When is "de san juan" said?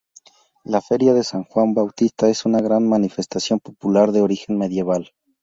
1.13-1.75